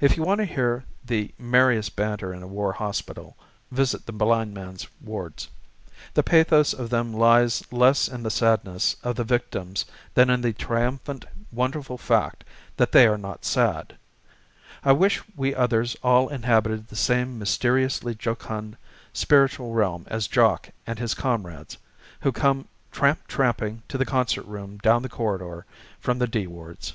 If 0.00 0.16
you 0.16 0.22
want 0.22 0.38
to 0.40 0.44
hear 0.44 0.84
the 1.04 1.34
merriest 1.38 1.96
banter 1.96 2.32
in 2.32 2.42
a 2.42 2.46
war 2.46 2.74
hospital, 2.74 3.36
visit 3.72 4.06
the 4.06 4.12
blind 4.12 4.54
men's 4.54 4.86
wards. 5.00 5.48
The 6.14 6.22
pathos 6.22 6.72
of 6.72 6.90
them 6.90 7.12
lies 7.14 7.64
less 7.72 8.06
in 8.06 8.22
the 8.22 8.30
sadness 8.30 8.94
of 9.02 9.16
the 9.16 9.24
victims 9.24 9.84
than 10.14 10.30
in 10.30 10.42
the 10.42 10.52
triumphant, 10.52 11.24
wonderful 11.50 11.98
fact 11.98 12.44
that 12.76 12.92
they 12.92 13.08
are 13.08 13.18
not 13.18 13.44
sad. 13.46 13.96
I 14.84 14.92
wish 14.92 15.20
we 15.34 15.52
others 15.54 15.96
all 16.00 16.28
inhabited 16.28 16.86
the 16.86 16.94
same 16.94 17.36
mysteriously 17.36 18.14
jocund 18.14 18.76
spiritual 19.14 19.72
realm 19.72 20.04
as 20.08 20.28
Jock 20.28 20.68
and 20.86 20.98
his 21.00 21.14
comrades, 21.14 21.78
who 22.20 22.30
come 22.30 22.68
tramp 22.92 23.26
tramping 23.26 23.82
to 23.88 23.96
the 23.98 24.06
concert 24.06 24.44
room 24.44 24.76
down 24.78 25.02
the 25.02 25.08
corridor 25.08 25.64
from 25.98 26.18
the 26.20 26.28
D 26.28 26.46
wards. 26.46 26.94